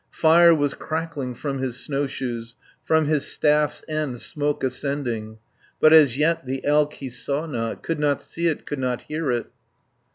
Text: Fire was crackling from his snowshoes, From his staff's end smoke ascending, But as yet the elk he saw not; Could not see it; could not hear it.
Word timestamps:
Fire 0.09 0.55
was 0.55 0.73
crackling 0.73 1.35
from 1.35 1.59
his 1.59 1.79
snowshoes, 1.79 2.55
From 2.83 3.05
his 3.05 3.23
staff's 3.27 3.83
end 3.87 4.19
smoke 4.19 4.63
ascending, 4.63 5.37
But 5.79 5.93
as 5.93 6.17
yet 6.17 6.47
the 6.47 6.65
elk 6.65 6.93
he 6.95 7.11
saw 7.11 7.45
not; 7.45 7.83
Could 7.83 7.99
not 7.99 8.23
see 8.23 8.47
it; 8.47 8.65
could 8.65 8.79
not 8.79 9.03
hear 9.03 9.29
it. 9.29 9.51